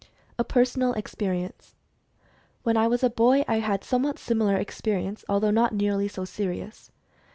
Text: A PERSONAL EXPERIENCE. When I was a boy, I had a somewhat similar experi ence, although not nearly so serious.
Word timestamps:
A 0.39 0.43
PERSONAL 0.43 0.93
EXPERIENCE. 0.95 1.75
When 2.63 2.75
I 2.75 2.87
was 2.87 3.03
a 3.03 3.09
boy, 3.11 3.45
I 3.47 3.59
had 3.59 3.83
a 3.83 3.85
somewhat 3.85 4.17
similar 4.17 4.57
experi 4.57 5.05
ence, 5.05 5.23
although 5.29 5.51
not 5.51 5.75
nearly 5.75 6.07
so 6.07 6.25
serious. 6.25 6.91